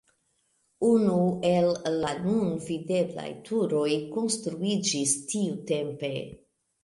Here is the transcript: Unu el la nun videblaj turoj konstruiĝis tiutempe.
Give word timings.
Unu 0.91 1.17
el 1.49 1.67
la 2.03 2.13
nun 2.21 2.55
videblaj 2.69 3.27
turoj 3.49 3.91
konstruiĝis 4.15 5.13
tiutempe. 5.33 6.11